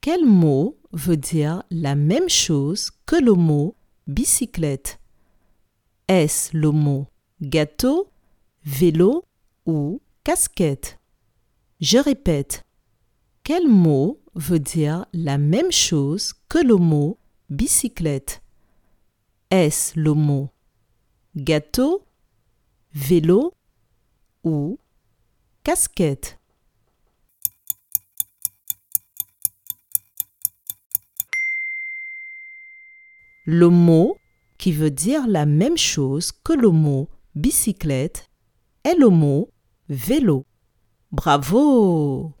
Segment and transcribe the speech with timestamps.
[0.00, 3.74] Quel mot veut dire la même chose que le mot
[4.06, 5.00] bicyclette?
[6.06, 7.08] Est-ce le mot
[7.42, 8.08] gâteau,
[8.64, 9.24] vélo
[9.66, 10.98] ou casquette?
[11.80, 12.64] Je répète.
[13.42, 17.18] Quel mot veut dire la même chose que le mot
[17.50, 18.40] bicyclette?
[19.50, 20.50] Est-ce le mot
[21.36, 22.04] gâteau,
[22.94, 23.52] vélo
[24.44, 24.78] ou
[25.64, 26.37] casquette?
[33.50, 34.18] Le mot
[34.58, 38.28] qui veut dire la même chose que le mot bicyclette
[38.84, 39.48] est le mot
[39.88, 40.44] vélo.
[41.12, 42.34] Bravo